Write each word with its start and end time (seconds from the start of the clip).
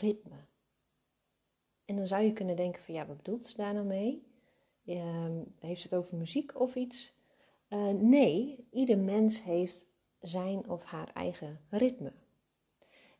ritme? 0.00 0.46
En 1.84 1.96
dan 1.96 2.06
zou 2.06 2.22
je 2.22 2.32
kunnen 2.32 2.56
denken 2.56 2.82
van 2.82 2.94
ja, 2.94 3.06
wat 3.06 3.16
bedoelt 3.16 3.46
ze 3.46 3.56
daar 3.56 3.74
nou 3.74 3.86
mee? 3.86 4.26
Ehm, 4.84 5.42
heeft 5.58 5.82
het 5.82 5.94
over 5.94 6.16
muziek 6.16 6.60
of 6.60 6.74
iets? 6.74 7.14
Uh, 7.68 7.88
nee, 7.88 8.66
ieder 8.70 8.98
mens 8.98 9.42
heeft 9.42 9.86
zijn 10.20 10.68
of 10.68 10.82
haar 10.82 11.10
eigen 11.14 11.60
ritme. 11.70 12.12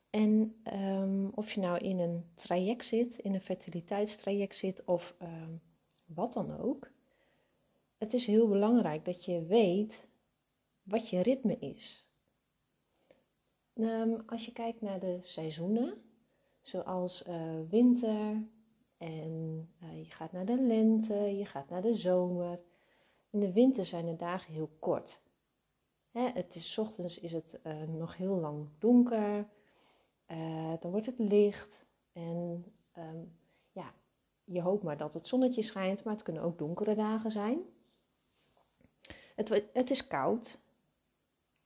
En 0.09 0.61
um, 0.73 1.31
of 1.35 1.51
je 1.51 1.59
nou 1.59 1.77
in 1.77 1.99
een 1.99 2.25
traject 2.33 2.85
zit, 2.85 3.17
in 3.17 3.33
een 3.33 3.41
fertiliteitstraject 3.41 4.55
zit 4.55 4.85
of 4.85 5.15
um, 5.21 5.61
wat 6.05 6.33
dan 6.33 6.59
ook. 6.59 6.91
Het 7.97 8.13
is 8.13 8.25
heel 8.25 8.47
belangrijk 8.47 9.05
dat 9.05 9.25
je 9.25 9.45
weet 9.45 10.07
wat 10.83 11.09
je 11.09 11.21
ritme 11.21 11.57
is. 11.59 12.05
Um, 13.73 14.23
als 14.25 14.45
je 14.45 14.51
kijkt 14.51 14.81
naar 14.81 14.99
de 14.99 15.17
seizoenen, 15.21 16.01
zoals 16.67 17.27
uh, 17.27 17.35
winter 17.69 18.43
en 18.97 19.69
uh, 19.83 19.97
je 19.97 20.11
gaat 20.11 20.31
naar 20.31 20.45
de 20.45 20.61
lente, 20.61 21.37
je 21.37 21.45
gaat 21.45 21.69
naar 21.69 21.81
de 21.81 21.93
zomer. 21.93 22.59
In 23.29 23.39
de 23.39 23.51
winter 23.51 23.85
zijn 23.85 24.05
de 24.05 24.15
dagen 24.15 24.53
heel 24.53 24.69
kort. 24.79 25.19
Hè, 26.11 26.29
het 26.33 26.55
is, 26.55 26.77
ochtends 26.77 27.19
is 27.19 27.33
het 27.33 27.59
uh, 27.63 27.81
nog 27.83 28.17
heel 28.17 28.35
lang 28.35 28.67
donker. 28.79 29.47
Dan 30.79 30.91
wordt 30.91 31.05
het 31.05 31.19
licht. 31.19 31.85
En 32.13 32.65
um, 32.97 33.37
ja, 33.71 33.93
je 34.43 34.61
hoopt 34.61 34.83
maar 34.83 34.97
dat 34.97 35.13
het 35.13 35.27
zonnetje 35.27 35.61
schijnt, 35.61 36.03
maar 36.03 36.13
het 36.13 36.23
kunnen 36.23 36.43
ook 36.43 36.57
donkere 36.57 36.95
dagen 36.95 37.31
zijn. 37.31 37.59
Het, 39.35 39.63
het 39.73 39.89
is 39.89 40.07
koud. 40.07 40.59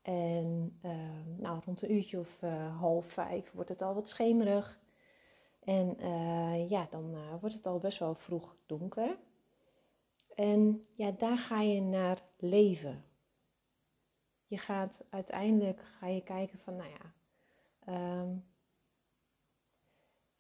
En 0.02 0.80
uh, 0.86 0.92
nou, 1.38 1.62
rond 1.66 1.81
een 1.81 1.94
uurtje 1.94 2.20
of 2.20 2.40
half 2.80 3.06
vijf 3.06 3.52
wordt 3.52 3.70
het 3.70 3.81
al 3.81 3.94
wat 3.94 4.09
schemerig. 4.09 4.81
En 5.64 5.95
uh, 6.00 6.70
ja, 6.70 6.88
dan 6.90 7.16
wordt 7.40 7.56
het 7.56 7.66
al 7.66 7.80
best 7.80 8.00
wel 8.00 8.16
vroeg 8.16 8.56
donker. 8.66 9.17
En 10.36 10.84
ja, 10.95 11.12
daar 11.12 11.38
ga 11.38 11.62
je 11.62 11.81
naar 11.81 12.22
leven. 12.38 13.03
Je 14.45 14.58
gaat 14.58 15.03
uiteindelijk 15.09 15.81
ga 16.00 16.08
je 16.08 16.23
kijken 16.23 16.59
van, 16.59 16.76
nou 16.76 16.90
ja, 16.90 17.14
um, 18.22 18.44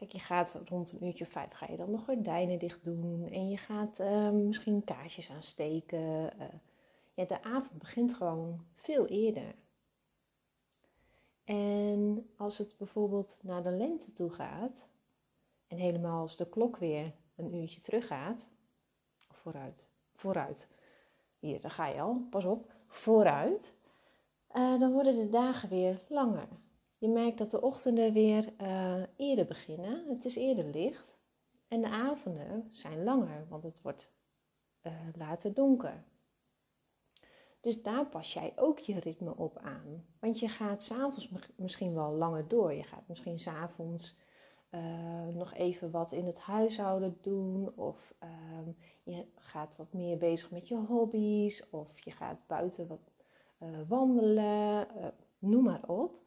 Kijk, 0.01 0.13
je 0.13 0.19
gaat 0.19 0.61
rond 0.65 0.91
een 0.91 1.05
uurtje 1.05 1.25
vijf 1.25 1.51
ga 1.51 1.67
je 1.69 1.77
dan 1.77 1.91
nog 1.91 2.03
gordijnen 2.03 2.59
dicht 2.59 2.83
doen. 2.83 3.27
En 3.27 3.49
je 3.49 3.57
gaat 3.57 3.99
uh, 3.99 4.29
misschien 4.29 4.83
kaarsjes 4.83 5.31
aansteken. 5.31 5.99
Uh, 5.99 6.45
ja, 7.13 7.25
de 7.25 7.43
avond 7.43 7.79
begint 7.79 8.13
gewoon 8.13 8.65
veel 8.75 9.07
eerder. 9.07 9.55
En 11.43 12.29
als 12.37 12.57
het 12.57 12.75
bijvoorbeeld 12.77 13.39
naar 13.41 13.63
de 13.63 13.71
lente 13.71 14.13
toe 14.13 14.29
gaat. 14.29 14.89
En 15.71 15.77
helemaal 15.77 16.21
als 16.21 16.37
de 16.37 16.49
klok 16.49 16.77
weer 16.77 17.13
een 17.35 17.53
uurtje 17.53 17.79
terug 17.79 18.07
gaat. 18.07 18.51
Vooruit, 19.29 19.87
vooruit. 20.15 20.67
Hier, 21.39 21.61
daar 21.61 21.71
ga 21.71 21.87
je 21.87 22.01
al, 22.01 22.27
pas 22.29 22.45
op. 22.45 22.73
Vooruit. 22.87 23.75
Uh, 24.55 24.79
dan 24.79 24.91
worden 24.91 25.15
de 25.15 25.29
dagen 25.29 25.69
weer 25.69 26.01
langer. 26.07 26.47
Je 26.97 27.09
merkt 27.09 27.37
dat 27.37 27.51
de 27.51 27.61
ochtenden 27.61 28.13
weer 28.13 28.53
uh, 28.61 29.03
eerder 29.15 29.45
beginnen. 29.45 30.05
Het 30.09 30.25
is 30.25 30.35
eerder 30.35 30.65
licht. 30.65 31.17
En 31.67 31.81
de 31.81 31.89
avonden 31.89 32.67
zijn 32.69 33.03
langer, 33.03 33.45
want 33.49 33.63
het 33.63 33.81
wordt 33.81 34.13
uh, 34.81 34.93
later 35.15 35.53
donker. 35.53 36.03
Dus 37.59 37.83
daar 37.83 38.05
pas 38.05 38.33
jij 38.33 38.53
ook 38.55 38.79
je 38.79 38.99
ritme 38.99 39.35
op 39.35 39.57
aan. 39.57 40.05
Want 40.19 40.39
je 40.39 40.47
gaat 40.47 40.83
s'avonds 40.83 41.31
misschien 41.55 41.93
wel 41.93 42.11
langer 42.11 42.47
door. 42.47 42.73
Je 42.73 42.83
gaat 42.83 43.07
misschien 43.07 43.39
s'avonds 43.39 44.17
uh, 44.71 45.27
nog 45.33 45.53
even 45.53 45.91
wat 45.91 46.11
in 46.11 46.25
het 46.25 46.39
huishouden 46.39 47.17
doen. 47.21 47.71
Of 47.75 48.13
uh, 48.23 48.29
je 49.03 49.25
gaat 49.35 49.75
wat 49.75 49.93
meer 49.93 50.17
bezig 50.17 50.51
met 50.51 50.67
je 50.67 50.75
hobby's. 50.75 51.69
Of 51.69 51.99
je 51.99 52.11
gaat 52.11 52.39
buiten 52.47 52.87
wat 52.87 53.11
uh, 53.59 53.69
wandelen. 53.87 54.87
noem 55.39 55.63
maar 55.63 55.87
op. 55.87 56.19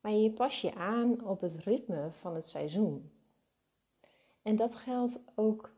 Maar 0.00 0.12
je 0.12 0.30
pas 0.30 0.60
je 0.60 0.74
aan 0.74 1.24
op 1.24 1.40
het 1.40 1.54
ritme 1.54 2.10
van 2.10 2.34
het 2.34 2.46
seizoen. 2.46 3.10
En 4.42 4.56
dat 4.56 4.74
geldt 4.74 5.22
ook 5.34 5.76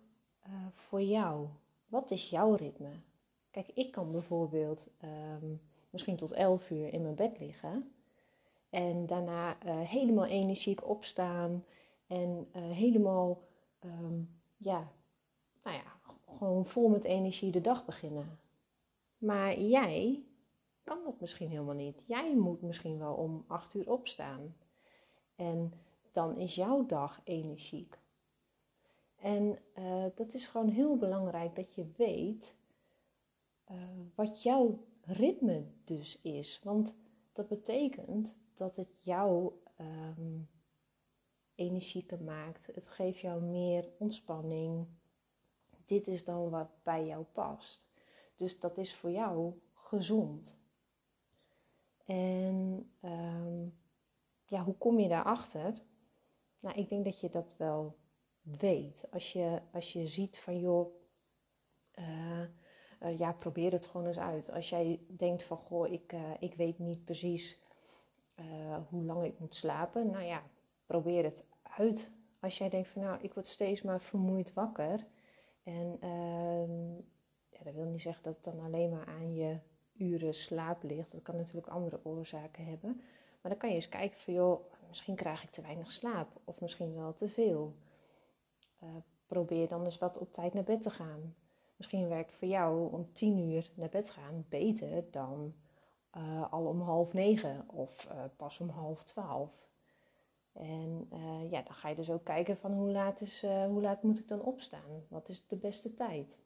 voor 0.73 1.03
jou. 1.03 1.47
Wat 1.87 2.11
is 2.11 2.31
jouw 2.31 2.55
ritme? 2.55 2.91
Kijk, 3.51 3.71
ik 3.75 3.93
kan 3.93 4.11
bijvoorbeeld 4.11 4.91
um, 5.43 5.61
misschien 5.91 6.17
tot 6.17 6.33
11 6.33 6.71
uur 6.71 6.93
in 6.93 7.03
mijn 7.03 7.15
bed 7.15 7.39
liggen. 7.39 7.93
En 8.71 9.07
daarna 9.07 9.57
helemaal 9.67 10.27
energiek 10.27 10.89
opstaan. 10.89 11.65
En 12.11 12.49
uh, 12.57 12.71
helemaal, 12.71 13.43
um, 13.85 14.41
ja, 14.57 14.93
nou 15.63 15.77
ja, 15.77 16.01
gewoon 16.39 16.67
vol 16.67 16.89
met 16.89 17.05
energie 17.05 17.51
de 17.51 17.61
dag 17.61 17.85
beginnen. 17.85 18.39
Maar 19.19 19.61
jij 19.61 20.25
kan 20.85 20.99
dat 21.05 21.21
misschien 21.21 21.49
helemaal 21.49 21.75
niet. 21.75 22.05
Jij 22.07 22.37
moet 22.37 22.63
misschien 22.63 22.99
wel 22.99 23.15
om 23.15 23.45
acht 23.47 23.75
uur 23.75 23.91
opstaan. 23.91 24.57
En 25.37 25.73
dan 26.11 26.37
is 26.37 26.55
jouw 26.55 26.87
dag 26.87 27.21
energiek. 27.25 27.99
En 29.17 29.59
uh, 29.79 30.05
dat 30.15 30.35
is 30.35 30.47
gewoon 30.47 30.69
heel 30.69 30.97
belangrijk 30.97 31.55
dat 31.55 31.75
je 31.75 31.91
weet 31.97 32.57
uh, 33.71 33.77
wat 34.15 34.43
jouw 34.43 34.85
ritme 35.03 35.65
dus 35.85 36.21
is. 36.21 36.61
Want 36.65 36.97
dat 37.33 37.49
betekent 37.49 38.37
dat 38.55 38.77
het 38.77 39.03
jou 39.05 39.53
um, 39.81 40.49
energieker 41.61 42.23
maakt. 42.23 42.67
Het 42.67 42.89
geeft 42.89 43.19
jou 43.19 43.43
meer 43.43 43.89
ontspanning. 43.99 44.87
Dit 45.85 46.07
is 46.07 46.25
dan 46.25 46.51
wat 46.51 46.71
bij 46.83 47.07
jou 47.07 47.25
past. 47.25 47.89
Dus 48.37 48.61
dat 48.61 48.79
is 48.79 48.95
voor 48.95 49.11
jou 49.11 49.61
gezond. 49.73 50.59
En 52.05 52.91
um, 53.03 53.79
ja, 54.47 54.65
hoe 54.65 54.77
kom 54.79 54.99
je 54.99 55.09
daarachter? 55.09 55.83
Nou, 56.61 56.79
ik 56.79 56.89
denk 56.89 57.05
dat 57.05 57.21
je 57.21 57.29
dat 57.29 57.57
wel 57.57 57.97
weet. 58.41 59.07
Als 59.11 59.33
je, 59.33 59.61
als 59.73 59.93
je 59.93 60.07
ziet 60.07 60.39
van 60.39 60.59
joh, 60.59 60.95
uh, 61.99 62.41
uh, 63.03 63.19
ja, 63.19 63.33
probeer 63.33 63.73
het 63.73 63.87
gewoon 63.87 64.07
eens 64.07 64.19
uit. 64.19 64.51
Als 64.51 64.69
jij 64.69 65.01
denkt 65.09 65.43
van 65.43 65.57
goh, 65.57 65.93
ik, 65.93 66.13
uh, 66.13 66.31
ik 66.39 66.55
weet 66.55 66.79
niet 66.79 67.05
precies 67.05 67.59
hoe 68.89 69.05
lang 69.05 69.25
ik 69.25 69.39
moet 69.39 69.55
slapen. 69.55 70.11
Nou 70.11 70.25
ja, 70.25 70.43
probeer 70.87 71.25
het 71.25 71.45
uit. 71.63 72.11
Als 72.41 72.59
jij 72.59 72.69
denkt 72.69 72.89
van 72.89 73.03
nou, 73.03 73.19
ik 73.23 73.35
word 73.35 73.47
steeds 73.47 73.83
maar 73.83 74.01
vermoeid 74.01 74.53
wakker. 74.53 75.07
En 75.63 75.97
ehm, 76.01 76.95
ja, 77.49 77.65
dat 77.65 77.75
wil 77.75 77.85
niet 77.85 78.01
zeggen 78.01 78.23
dat 78.23 78.35
het 78.35 78.45
dan 78.45 78.61
alleen 78.65 78.91
maar 78.91 79.07
aan 79.07 79.35
je 79.35 79.59
uren 79.97 80.35
slaap 80.35 80.83
ligt. 80.83 81.13
Dat 81.13 81.23
kan 81.23 81.37
natuurlijk 81.37 81.67
andere 81.67 82.01
oorzaken 82.03 82.65
hebben. 82.65 83.01
Maar 83.41 83.51
dan 83.51 83.57
kan 83.57 83.69
je 83.69 83.75
eens 83.75 83.89
kijken 83.89 84.19
van 84.19 84.35
joh, 84.35 84.61
misschien 84.89 85.15
krijg 85.15 85.43
ik 85.43 85.51
te 85.51 85.63
weinig 85.63 85.93
slaap 85.93 86.29
of 86.45 86.61
misschien 86.61 86.95
wel 86.95 87.15
te 87.15 87.29
veel. 87.29 87.75
Uh, 88.83 88.89
probeer 89.27 89.69
dan 89.69 89.85
eens 89.85 89.99
wat 89.99 90.19
op 90.19 90.33
tijd 90.33 90.55
naar 90.55 90.65
bed 90.65 90.83
te 90.83 90.91
gaan. 90.91 91.35
Misschien 91.77 92.09
werkt 92.09 92.35
voor 92.35 92.49
jou 92.49 92.93
om 92.93 93.13
tien 93.13 93.39
uur 93.39 93.71
naar 93.75 93.89
bed 93.89 94.11
gaan 94.11 94.45
beter 94.49 95.11
dan 95.11 95.55
uh, 96.17 96.53
al 96.53 96.67
om 96.67 96.81
half 96.81 97.13
negen 97.13 97.69
of 97.69 98.09
uh, 98.13 98.25
pas 98.37 98.61
om 98.61 98.69
half 98.69 99.05
twaalf. 99.05 99.70
En 100.53 101.09
ja, 101.51 101.63
dan 101.63 101.75
ga 101.75 101.89
je 101.89 101.95
dus 101.95 102.11
ook 102.11 102.25
kijken 102.25 102.57
van 102.57 102.73
hoe 102.73 102.91
laat, 102.91 103.21
is, 103.21 103.43
hoe 103.43 103.81
laat 103.81 104.03
moet 104.03 104.19
ik 104.19 104.29
dan 104.29 104.43
opstaan? 104.43 105.05
Wat 105.09 105.29
is 105.29 105.47
de 105.47 105.57
beste 105.57 105.95
tijd? 105.95 106.41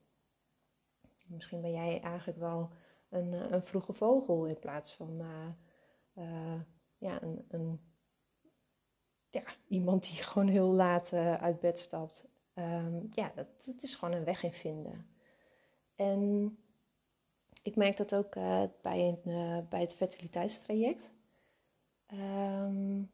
Misschien 1.27 1.61
ben 1.61 1.73
jij 1.73 2.01
eigenlijk 2.01 2.39
wel 2.39 2.71
een, 3.09 3.33
eh, 3.33 3.51
een 3.51 3.67
vroege 3.67 3.93
vogel 3.93 4.47
in 4.47 4.59
plaats 4.59 4.95
van 4.95 5.23
ja, 6.99 7.23
een, 7.23 7.45
een, 7.49 7.81
ja, 9.29 9.43
iemand 9.69 10.03
die 10.03 10.23
gewoon 10.33 10.49
heel 10.49 10.73
laat 10.73 11.13
uit 11.13 11.61
bed 11.61 11.79
stapt. 11.79 12.29
Um, 12.55 13.09
ja, 13.13 13.33
dat, 13.35 13.65
dat, 13.65 13.83
is 13.83 13.95
gewoon 13.95 14.15
een 14.15 14.25
weg 14.25 14.43
in 14.43 14.53
vinden. 14.53 15.07
En 15.95 16.59
ik 17.63 17.77
merk 17.77 17.97
dat 17.97 18.15
ook 18.15 18.35
bij, 18.83 19.19
een, 19.25 19.67
bij 19.69 19.81
het 19.81 19.95
fertiliteitstraject. 19.95 21.13
Um, 22.13 23.11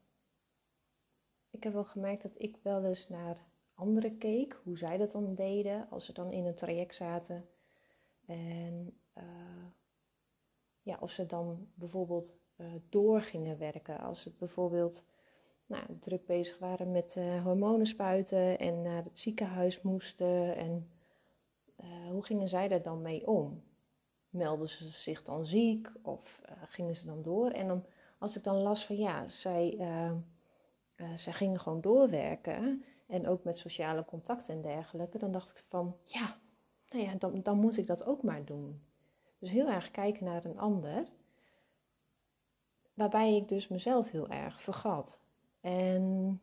ik 1.50 1.62
heb 1.62 1.73
wel 1.73 1.85
gemerkt 1.85 2.23
dat 2.23 2.35
ik 2.35 2.56
wel 2.62 2.85
eens 2.85 3.08
naar 3.08 3.47
anderen 3.75 4.19
keek, 4.19 4.61
hoe 4.64 4.79
zij 4.79 4.97
dat 4.97 5.11
dan 5.11 5.35
deden 5.35 5.87
als 5.91 6.05
ze 6.05 6.12
dan 6.12 6.32
in 6.32 6.44
een 6.47 6.55
traject 6.55 6.94
zaten. 6.94 7.49
En 8.26 9.00
ja, 10.82 10.99
of 11.00 11.11
ze 11.11 11.26
dan 11.26 11.69
bijvoorbeeld 11.75 12.35
uh, 12.56 12.67
door 12.88 13.20
gingen 13.20 13.58
werken. 13.58 14.00
Als 14.00 14.23
ze 14.23 14.31
bijvoorbeeld 14.38 15.05
nou, 15.67 15.99
druk 15.99 16.26
bezig 16.26 16.58
waren 16.58 16.91
met 16.91 17.14
uh, 17.19 17.44
hormonen 17.44 17.87
spuiten 17.87 18.58
en 18.58 18.82
naar 18.82 19.05
het 19.05 19.19
ziekenhuis 19.19 19.82
moesten. 19.82 20.56
En 20.56 20.91
hoe 22.11 22.25
gingen 22.25 22.49
zij 22.49 22.69
daar 22.69 22.82
dan 22.82 23.03
mee 23.03 23.26
om? 23.26 23.62
Melden 24.29 24.69
ze 24.69 24.88
zich 24.88 25.23
dan 25.23 25.44
ziek 25.44 25.93
of 26.03 26.43
gingen 26.69 26.96
ze 26.96 27.06
dan 27.06 27.23
door? 27.23 27.50
En 27.50 27.69
dan, 27.69 27.85
als 28.19 28.37
ik 28.37 28.44
dan 28.44 28.56
las 28.56 28.87
van 28.87 28.96
ja, 28.96 29.26
zij 29.26 29.76
uh, 31.00 31.17
ze 31.17 31.32
gingen 31.32 31.61
gewoon 31.61 31.81
doorwerken 31.81 32.85
en 33.06 33.29
ook 33.29 33.44
met 33.44 33.58
sociale 33.58 34.05
contacten 34.05 34.55
en 34.55 34.62
dergelijke, 34.62 35.19
dan 35.19 35.31
dacht 35.31 35.58
ik 35.58 35.64
van 35.69 35.97
ja, 36.05 36.37
nou 36.91 37.05
ja, 37.05 37.14
dan, 37.14 37.43
dan 37.43 37.58
moet 37.58 37.76
ik 37.76 37.87
dat 37.87 38.05
ook 38.05 38.23
maar 38.23 38.44
doen. 38.44 38.82
Dus 39.38 39.50
heel 39.50 39.69
erg 39.69 39.91
kijken 39.91 40.25
naar 40.25 40.44
een 40.44 40.58
ander, 40.58 41.06
waarbij 42.94 43.37
ik 43.37 43.49
dus 43.49 43.69
mezelf 43.69 44.11
heel 44.11 44.29
erg 44.29 44.62
vergat. 44.62 45.20
En 45.61 46.41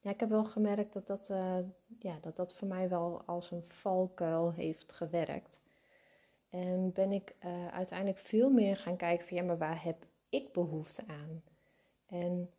ja, 0.00 0.10
ik 0.10 0.20
heb 0.20 0.28
wel 0.28 0.44
gemerkt 0.44 0.92
dat 0.92 1.06
dat, 1.06 1.28
uh, 1.30 1.58
ja, 1.98 2.18
dat 2.20 2.36
dat 2.36 2.54
voor 2.54 2.68
mij 2.68 2.88
wel 2.88 3.22
als 3.26 3.50
een 3.50 3.64
valkuil 3.66 4.52
heeft 4.52 4.92
gewerkt. 4.92 5.60
En 6.48 6.92
ben 6.92 7.12
ik 7.12 7.36
uh, 7.44 7.68
uiteindelijk 7.68 8.18
veel 8.18 8.50
meer 8.50 8.76
gaan 8.76 8.96
kijken 8.96 9.28
van 9.28 9.36
ja, 9.36 9.42
maar 9.42 9.58
waar 9.58 9.84
heb 9.84 10.06
ik 10.28 10.52
behoefte 10.52 11.04
aan? 11.06 11.42
En 12.06 12.50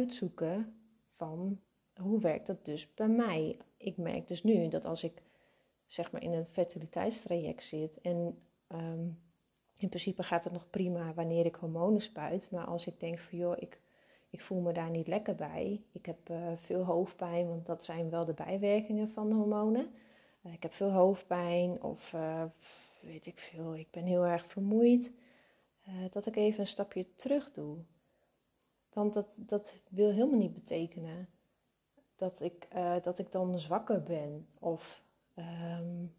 uitzoeken 0.00 0.74
van 1.16 1.60
hoe 1.94 2.20
werkt 2.20 2.46
dat 2.46 2.64
dus 2.64 2.94
bij 2.94 3.08
mij? 3.08 3.56
Ik 3.76 3.96
merk 3.96 4.28
dus 4.28 4.42
nu 4.42 4.68
dat 4.68 4.84
als 4.84 5.04
ik 5.04 5.22
zeg 5.86 6.12
maar 6.12 6.22
in 6.22 6.32
een 6.32 6.46
fertiliteitstraject 6.46 7.62
zit 7.62 8.00
en 8.00 8.38
um, 8.68 9.18
in 9.78 9.88
principe 9.88 10.22
gaat 10.22 10.44
het 10.44 10.52
nog 10.52 10.70
prima 10.70 11.14
wanneer 11.14 11.46
ik 11.46 11.54
hormonen 11.54 12.00
spuit, 12.00 12.50
maar 12.50 12.64
als 12.64 12.86
ik 12.86 13.00
denk 13.00 13.18
van 13.18 13.38
joh, 13.38 13.56
ik 13.58 13.80
ik 14.30 14.40
voel 14.40 14.60
me 14.60 14.72
daar 14.72 14.90
niet 14.90 15.06
lekker 15.06 15.34
bij. 15.34 15.82
Ik 15.92 16.06
heb 16.06 16.30
uh, 16.30 16.52
veel 16.54 16.84
hoofdpijn, 16.84 17.48
want 17.48 17.66
dat 17.66 17.84
zijn 17.84 18.10
wel 18.10 18.24
de 18.24 18.34
bijwerkingen 18.34 19.08
van 19.08 19.28
de 19.28 19.34
hormonen. 19.34 19.90
Uh, 20.42 20.52
ik 20.52 20.62
heb 20.62 20.72
veel 20.72 20.90
hoofdpijn 20.90 21.82
of 21.82 22.12
uh, 22.12 22.44
weet 23.02 23.26
ik 23.26 23.38
veel, 23.38 23.76
ik 23.76 23.90
ben 23.90 24.04
heel 24.04 24.26
erg 24.26 24.46
vermoeid. 24.46 25.12
dat 26.10 26.26
ik 26.26 26.36
even 26.36 26.60
een 26.60 26.66
stapje 26.66 27.14
terug 27.14 27.50
doe. 27.50 27.76
Want 28.92 29.12
dat, 29.12 29.34
dat 29.36 29.74
wil 29.88 30.10
helemaal 30.10 30.38
niet 30.38 30.54
betekenen 30.54 31.28
dat 32.16 32.40
ik, 32.40 32.68
dat 33.02 33.18
ik 33.18 33.32
dan 33.32 33.58
zwakker 33.58 34.02
ben 34.02 34.48
of 34.58 35.02
um, 35.36 36.14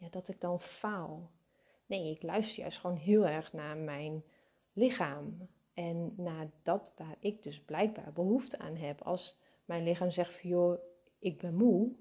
ja, 0.00 0.08
dat 0.10 0.28
ik 0.28 0.40
dan 0.40 0.60
faal. 0.60 1.30
Nee, 1.86 2.10
ik 2.10 2.22
luister 2.22 2.58
juist 2.58 2.78
gewoon 2.78 2.96
heel 2.96 3.26
erg 3.26 3.52
naar 3.52 3.76
mijn 3.76 4.24
lichaam. 4.72 5.48
En 5.74 6.14
naar 6.16 6.50
dat 6.62 6.92
waar 6.96 7.16
ik 7.18 7.42
dus 7.42 7.60
blijkbaar 7.60 8.12
behoefte 8.12 8.58
aan 8.58 8.76
heb. 8.76 9.02
Als 9.02 9.38
mijn 9.64 9.82
lichaam 9.82 10.10
zegt 10.10 10.34
van 10.34 10.50
joh, 10.50 10.78
ik 11.18 11.38
ben 11.38 11.54
moe. 11.54 11.92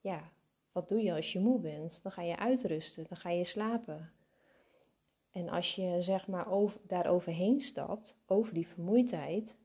Ja, 0.00 0.32
wat 0.72 0.88
doe 0.88 1.02
je 1.02 1.14
als 1.14 1.32
je 1.32 1.40
moe 1.40 1.60
bent? 1.60 2.02
Dan 2.02 2.12
ga 2.12 2.22
je 2.22 2.36
uitrusten, 2.36 3.06
dan 3.08 3.16
ga 3.16 3.30
je 3.30 3.44
slapen. 3.44 4.12
En 5.34 5.48
als 5.48 5.74
je 5.74 5.96
zeg 6.00 6.26
maar 6.26 6.50
over, 6.50 6.80
daar 6.86 7.06
overheen 7.06 7.60
stapt, 7.60 8.16
over 8.26 8.54
die 8.54 8.66
vermoeidheid, 8.66 9.56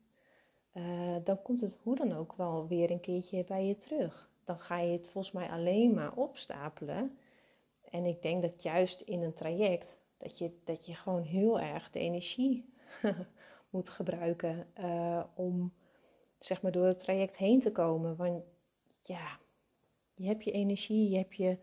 uh, 0.73 1.15
dan 1.23 1.41
komt 1.41 1.61
het 1.61 1.77
hoe 1.83 1.95
dan 1.95 2.13
ook 2.13 2.33
wel 2.33 2.67
weer 2.67 2.91
een 2.91 2.99
keertje 2.99 3.43
bij 3.43 3.65
je 3.65 3.77
terug. 3.77 4.29
Dan 4.43 4.59
ga 4.59 4.79
je 4.79 4.91
het 4.91 5.09
volgens 5.09 5.33
mij 5.33 5.49
alleen 5.49 5.93
maar 5.93 6.13
opstapelen. 6.13 7.17
En 7.91 8.05
ik 8.05 8.21
denk 8.21 8.41
dat 8.41 8.63
juist 8.63 9.01
in 9.01 9.21
een 9.21 9.33
traject, 9.33 9.99
dat 10.17 10.37
je, 10.37 10.51
dat 10.63 10.85
je 10.85 10.95
gewoon 10.95 11.23
heel 11.23 11.59
erg 11.59 11.89
de 11.89 11.99
energie 11.99 12.73
moet 13.69 13.89
gebruiken 13.89 14.67
uh, 14.79 15.23
om 15.35 15.73
zeg 16.39 16.61
maar 16.61 16.71
door 16.71 16.85
het 16.85 16.99
traject 16.99 17.37
heen 17.37 17.59
te 17.59 17.71
komen. 17.71 18.15
Want 18.15 18.43
ja, 19.01 19.39
je 20.15 20.27
hebt 20.27 20.43
je 20.43 20.51
energie, 20.51 21.09
je 21.09 21.17
hebt 21.17 21.35
je 21.35 21.57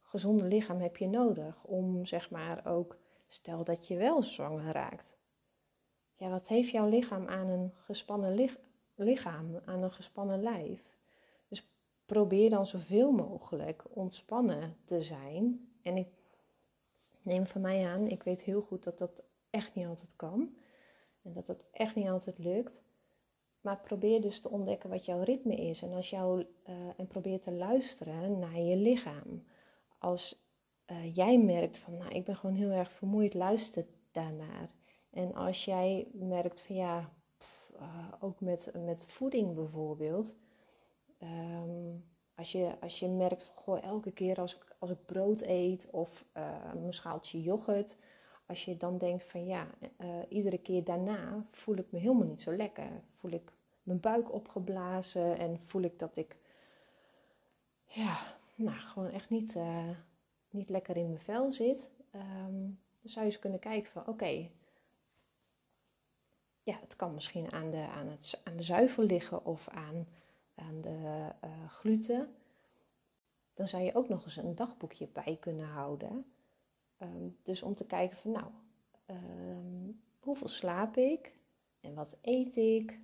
gezonde 0.00 0.44
lichaam 0.44 0.80
heb 0.80 0.96
je 0.96 1.08
nodig 1.08 1.64
om 1.64 2.04
zeg 2.04 2.30
maar 2.30 2.66
ook, 2.66 2.98
stel 3.32 3.64
dat 3.64 3.86
je 3.86 3.96
wel 3.96 4.22
zwanger 4.22 4.72
raakt. 4.72 5.18
Ja, 6.14 6.28
wat 6.28 6.48
heeft 6.48 6.70
jouw 6.70 6.88
lichaam 6.88 7.28
aan 7.28 7.48
een 7.48 7.72
gespannen 7.74 8.50
lichaam, 8.94 9.60
aan 9.64 9.82
een 9.82 9.92
gespannen 9.92 10.42
lijf? 10.42 10.98
Dus 11.48 11.70
probeer 12.04 12.50
dan 12.50 12.66
zoveel 12.66 13.12
mogelijk 13.12 13.84
ontspannen 13.88 14.76
te 14.84 15.00
zijn. 15.00 15.68
En 15.82 15.96
ik 15.96 16.08
neem 17.22 17.46
van 17.46 17.60
mij 17.60 17.86
aan, 17.86 18.06
ik 18.06 18.22
weet 18.22 18.42
heel 18.42 18.62
goed 18.62 18.82
dat 18.82 18.98
dat 18.98 19.22
echt 19.50 19.74
niet 19.74 19.86
altijd 19.86 20.16
kan. 20.16 20.56
En 21.22 21.32
dat 21.32 21.46
het 21.46 21.66
echt 21.72 21.94
niet 21.94 22.08
altijd 22.08 22.38
lukt. 22.38 22.82
Maar 23.60 23.80
probeer 23.80 24.20
dus 24.20 24.40
te 24.40 24.50
ontdekken 24.50 24.90
wat 24.90 25.04
jouw 25.04 25.22
ritme 25.22 25.56
is. 25.56 25.82
En, 25.82 25.92
als 25.92 26.10
jou, 26.10 26.46
uh, 26.68 26.74
en 26.96 27.06
probeer 27.06 27.40
te 27.40 27.52
luisteren 27.52 28.38
naar 28.38 28.58
je 28.58 28.76
lichaam. 28.76 29.44
Als 29.98 30.49
uh, 30.90 31.14
jij 31.14 31.38
merkt 31.38 31.78
van, 31.78 31.96
nou, 31.96 32.10
ik 32.10 32.24
ben 32.24 32.36
gewoon 32.36 32.56
heel 32.56 32.70
erg 32.70 32.90
vermoeid, 32.90 33.34
luister 33.34 33.86
daarnaar. 34.10 34.70
En 35.10 35.34
als 35.34 35.64
jij 35.64 36.08
merkt 36.12 36.60
van, 36.60 36.76
ja, 36.76 37.12
uh, 37.80 38.12
ook 38.20 38.40
met, 38.40 38.72
met 38.84 39.06
voeding 39.06 39.54
bijvoorbeeld. 39.54 40.36
Um, 41.22 42.04
als, 42.34 42.52
je, 42.52 42.74
als 42.80 42.98
je 42.98 43.08
merkt 43.08 43.44
van, 43.44 43.56
goh, 43.56 43.82
elke 43.84 44.12
keer 44.12 44.40
als 44.40 44.56
ik, 44.56 44.76
als 44.78 44.90
ik 44.90 45.04
brood 45.06 45.42
eet 45.42 45.90
of 45.90 46.24
een 46.74 46.92
schaaltje 46.92 47.42
yoghurt 47.42 47.98
als 48.50 48.64
je 48.64 48.76
dan 48.76 48.98
denkt 48.98 49.24
van 49.24 49.46
ja, 49.46 49.66
iedere 50.28 50.58
keer 50.58 50.84
daarna 50.84 51.46
voel 51.50 51.76
ik 51.76 51.92
me 51.92 51.98
helemaal 51.98 52.26
niet 52.26 52.40
zo 52.40 52.56
lekker. 52.56 53.02
Voel 53.14 53.30
ik 53.30 53.52
mijn 53.82 54.00
buik 54.00 54.32
opgeblazen 54.32 55.38
en 55.38 55.60
voel 55.64 55.82
ik 55.82 55.98
dat 55.98 56.16
ik 56.16 56.36
ja, 57.84 58.18
nou, 58.54 58.76
gewoon 58.76 59.10
echt 59.10 59.30
niet, 59.30 59.56
niet 60.50 60.68
lekker 60.68 60.96
in 60.96 61.06
mijn 61.06 61.20
vel 61.20 61.52
zit. 61.52 61.90
Um, 62.14 62.80
dan 63.00 63.10
zou 63.10 63.24
je 63.24 63.30
eens 63.30 63.40
kunnen 63.40 63.58
kijken 63.60 63.90
van 63.90 64.06
oké, 64.06 64.50
ja, 66.62 66.78
het 66.80 66.96
kan 66.96 67.14
misschien 67.14 67.52
aan 67.52 67.70
de, 67.70 67.86
aan 67.88 68.08
het, 68.08 68.40
aan 68.44 68.56
de 68.56 68.62
zuivel 68.62 69.04
liggen 69.04 69.44
of 69.44 69.68
aan, 69.68 70.08
aan 70.54 70.80
de 70.80 71.28
uh, 71.44 71.70
gluten. 71.70 72.34
Dan 73.54 73.68
zou 73.68 73.82
je 73.82 73.94
ook 73.94 74.08
nog 74.08 74.24
eens 74.24 74.36
een 74.36 74.54
dagboekje 74.54 75.08
bij 75.12 75.36
kunnen 75.40 75.66
houden 75.66 76.24
Ehm, 77.00 77.28
dus 77.42 77.62
om 77.62 77.74
te 77.74 77.86
kijken 77.86 78.16
van 78.16 78.30
nou, 78.30 78.46
um, 79.06 80.00
hoeveel 80.18 80.48
slaap 80.48 80.96
ik 80.96 81.32
en 81.80 81.94
wat 81.94 82.18
eet 82.22 82.56
ik? 82.56 83.00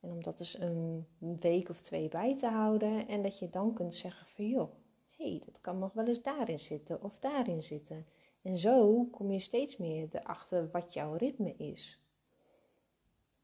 En 0.00 0.10
om 0.10 0.22
dat 0.22 0.38
dus 0.38 0.58
een 0.58 1.06
week 1.18 1.68
of 1.68 1.80
twee 1.80 2.08
bij 2.08 2.36
te 2.36 2.46
houden 2.46 3.08
en 3.08 3.22
dat 3.22 3.38
je 3.38 3.50
dan 3.50 3.74
kunt 3.74 3.94
zeggen 3.94 4.26
van 4.26 4.48
joh, 4.48 4.72
hey, 5.20 5.42
dat 5.44 5.60
kan 5.60 5.78
nog 5.78 5.92
wel 5.92 6.06
eens 6.06 6.22
daarin 6.22 6.60
zitten 6.60 7.02
of 7.02 7.18
daarin 7.18 7.62
zitten. 7.62 8.06
En 8.42 8.56
zo 8.56 9.04
kom 9.04 9.30
je 9.30 9.38
steeds 9.38 9.76
meer 9.76 10.08
erachter 10.10 10.70
wat 10.70 10.94
jouw 10.94 11.14
ritme 11.14 11.54
is. 11.56 12.04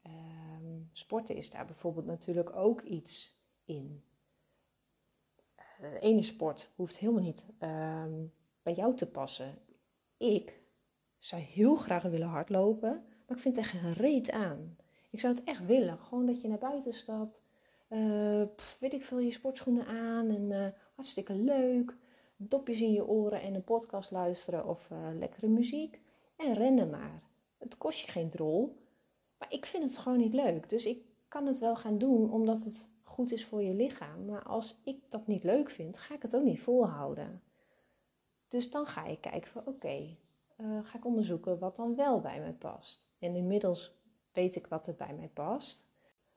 Um, 0.03 0.89
sporten 0.91 1.35
is 1.35 1.49
daar 1.49 1.65
bijvoorbeeld 1.65 2.05
natuurlijk 2.05 2.55
ook 2.55 2.81
iets 2.81 3.35
in. 3.65 4.03
De 5.55 5.87
eh, 5.87 6.03
ene 6.03 6.23
sport 6.23 6.71
hoeft 6.75 6.97
helemaal 6.97 7.21
niet 7.21 7.45
bij 8.63 8.73
jou 8.73 8.95
te 8.95 9.07
passen 9.07 9.57
ik 10.17 10.61
zou 11.19 11.41
heel 11.41 11.75
graag 11.75 12.03
willen 12.03 12.27
hardlopen, 12.27 13.03
maar 13.27 13.37
ik 13.37 13.43
vind 13.43 13.57
er 13.57 13.65
geen 13.65 13.93
reet 13.93 14.31
aan. 14.31 14.77
Ik 15.09 15.19
zou 15.19 15.35
het 15.35 15.43
echt 15.43 15.65
willen. 15.65 15.99
Gewoon 15.99 16.25
dat 16.25 16.41
je 16.41 16.47
naar 16.47 16.57
buiten 16.57 16.93
stapt. 16.93 17.41
Uh, 17.89 18.43
weet 18.79 18.93
ik 18.93 19.03
veel, 19.03 19.19
je 19.19 19.31
sportschoenen 19.31 19.85
aan 19.85 20.29
en 20.29 20.51
uh, 20.51 20.67
hartstikke 20.97 21.33
leuk. 21.33 21.95
Dopjes 22.37 22.81
in 22.81 22.91
je 22.91 23.07
oren 23.07 23.41
en 23.41 23.55
een 23.55 23.63
podcast 23.63 24.11
luisteren 24.11 24.67
of 24.67 24.89
uh, 24.91 24.97
lekkere 25.19 25.47
muziek. 25.47 26.01
En 26.35 26.53
rennen 26.53 26.89
maar. 26.89 27.23
Het 27.57 27.77
kost 27.77 27.99
je 27.99 28.11
geen 28.11 28.29
drol. 28.29 28.77
Maar 29.37 29.53
ik 29.53 29.65
vind 29.65 29.83
het 29.83 29.97
gewoon 29.97 30.17
niet 30.17 30.33
leuk. 30.33 30.69
Dus 30.69 30.85
ik 30.85 31.01
kan 31.27 31.45
het 31.45 31.59
wel 31.59 31.75
gaan 31.75 31.97
doen 31.97 32.31
omdat 32.31 32.63
het 32.63 32.89
goed 33.03 33.31
is 33.31 33.45
voor 33.45 33.63
je 33.63 33.73
lichaam. 33.73 34.25
Maar 34.25 34.43
als 34.43 34.81
ik 34.83 34.99
dat 35.09 35.27
niet 35.27 35.43
leuk 35.43 35.69
vind, 35.69 35.97
ga 35.97 36.15
ik 36.15 36.21
het 36.21 36.35
ook 36.35 36.43
niet 36.43 36.61
volhouden. 36.61 37.41
Dus 38.47 38.71
dan 38.71 38.85
ga 38.85 39.05
je 39.05 39.19
kijken 39.19 39.51
van 39.51 39.65
oké, 39.65 40.17
uh, 40.57 40.79
ga 40.83 40.97
ik 40.97 41.05
onderzoeken 41.05 41.59
wat 41.59 41.75
dan 41.75 41.95
wel 41.95 42.19
bij 42.19 42.39
mij 42.39 42.53
past. 42.53 43.07
En 43.19 43.35
inmiddels 43.35 43.95
weet 44.31 44.55
ik 44.55 44.67
wat 44.67 44.87
er 44.87 44.95
bij 44.95 45.13
mij 45.13 45.29
past. 45.33 45.85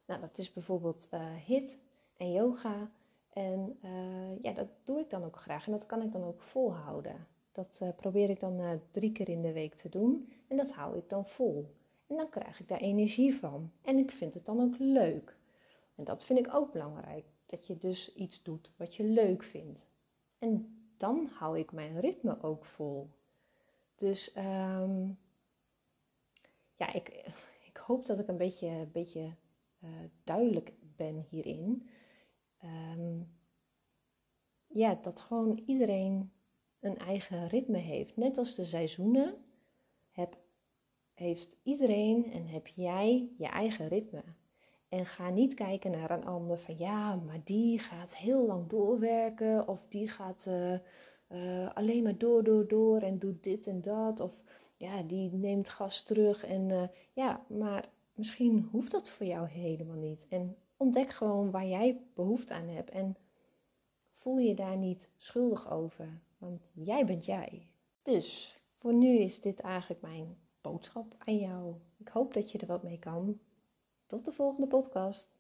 Nou, 0.06 0.20
dat 0.20 0.38
is 0.38 0.52
bijvoorbeeld 0.52 1.08
HIT 1.46 1.78
en 2.16 2.32
yoga. 2.32 2.90
En 3.30 3.78
uh, 3.84 4.42
ja, 4.42 4.52
dat 4.52 4.68
doe 4.84 5.00
ik 5.00 5.10
dan 5.10 5.24
ook 5.24 5.36
graag 5.36 5.66
en 5.66 5.72
dat 5.72 5.86
kan 5.86 6.02
ik 6.02 6.12
dan 6.12 6.24
ook 6.24 6.40
volhouden. 6.40 7.26
Dat 7.52 7.82
probeer 7.96 8.30
ik 8.30 8.40
dan 8.40 8.80
drie 8.90 9.12
keer 9.12 9.28
in 9.28 9.42
de 9.42 9.52
week 9.52 9.74
te 9.74 9.88
doen 9.88 10.32
en 10.48 10.56
dat 10.56 10.72
hou 10.72 10.96
ik 10.96 11.08
dan 11.08 11.26
vol. 11.26 11.74
En 12.06 12.16
dan 12.16 12.28
krijg 12.28 12.60
ik 12.60 12.68
daar 12.68 12.80
energie 12.80 13.34
van. 13.34 13.72
En 13.82 13.98
ik 13.98 14.10
vind 14.10 14.34
het 14.34 14.46
dan 14.46 14.60
ook 14.60 14.74
leuk. 14.78 15.36
En 15.94 16.04
dat 16.04 16.24
vind 16.24 16.38
ik 16.38 16.54
ook 16.54 16.72
belangrijk. 16.72 17.24
Dat 17.46 17.66
je 17.66 17.78
dus 17.78 18.14
iets 18.14 18.42
doet 18.42 18.72
wat 18.76 18.94
je 18.94 19.04
leuk 19.04 19.42
vindt. 19.42 19.86
En 20.38 20.80
dan 20.96 21.30
hou 21.32 21.58
ik 21.58 21.72
mijn 21.72 22.00
ritme 22.00 22.42
ook 22.42 22.64
vol. 22.64 23.10
Dus 23.94 24.36
um, 24.36 25.18
ja, 26.74 26.92
ik, 26.92 27.08
ik 27.64 27.76
hoop 27.76 28.04
dat 28.04 28.18
ik 28.18 28.28
een 28.28 28.36
beetje, 28.36 28.86
beetje 28.92 29.34
uh, 29.84 29.90
duidelijk 30.24 30.72
ben 30.96 31.26
hierin. 31.28 31.88
Um, 32.64 33.38
ja, 34.66 34.98
dat 35.02 35.20
gewoon 35.20 35.62
iedereen 35.66 36.32
een 36.80 36.98
eigen 36.98 37.48
ritme 37.48 37.78
heeft. 37.78 38.16
Net 38.16 38.38
als 38.38 38.54
de 38.54 38.64
seizoenen 38.64 39.34
heb, 40.10 40.38
heeft 41.14 41.56
iedereen 41.62 42.32
en 42.32 42.46
heb 42.46 42.66
jij 42.66 43.28
je 43.38 43.46
eigen 43.46 43.88
ritme. 43.88 44.22
En 44.88 45.06
ga 45.06 45.30
niet 45.30 45.54
kijken 45.54 45.90
naar 45.90 46.10
een 46.10 46.26
ander 46.26 46.58
van 46.58 46.78
ja, 46.78 47.16
maar 47.16 47.40
die 47.44 47.78
gaat 47.78 48.16
heel 48.16 48.46
lang 48.46 48.68
doorwerken 48.68 49.68
of 49.68 49.86
die 49.88 50.08
gaat 50.08 50.46
uh, 50.48 50.78
uh, 51.28 51.74
alleen 51.74 52.02
maar 52.02 52.18
door, 52.18 52.44
door, 52.44 52.68
door 52.68 53.00
en 53.00 53.18
doet 53.18 53.42
dit 53.42 53.66
en 53.66 53.80
dat. 53.82 54.20
Of 54.20 54.42
ja, 54.76 55.02
die 55.02 55.32
neemt 55.32 55.68
gas 55.68 56.02
terug 56.02 56.44
en 56.44 56.68
uh, 56.68 56.82
ja, 57.12 57.44
maar 57.48 57.88
misschien 58.14 58.68
hoeft 58.70 58.90
dat 58.90 59.10
voor 59.10 59.26
jou 59.26 59.48
helemaal 59.48 59.96
niet. 59.96 60.26
En 60.28 60.56
ontdek 60.80 61.10
gewoon 61.10 61.50
waar 61.50 61.66
jij 61.66 62.00
behoefte 62.14 62.54
aan 62.54 62.68
hebt 62.68 62.90
en 62.90 63.16
voel 64.16 64.38
je 64.38 64.54
daar 64.54 64.76
niet 64.76 65.10
schuldig 65.16 65.70
over, 65.70 66.20
want 66.38 66.70
jij 66.72 67.04
bent 67.06 67.24
jij. 67.24 67.68
Dus 68.02 68.58
voor 68.78 68.94
nu 68.94 69.18
is 69.18 69.40
dit 69.40 69.60
eigenlijk 69.60 70.00
mijn 70.00 70.38
boodschap 70.60 71.14
aan 71.18 71.38
jou. 71.38 71.74
Ik 71.96 72.08
hoop 72.08 72.34
dat 72.34 72.50
je 72.50 72.58
er 72.58 72.66
wat 72.66 72.82
mee 72.82 72.98
kan. 72.98 73.40
Tot 74.06 74.24
de 74.24 74.32
volgende 74.32 74.66
podcast. 74.66 75.39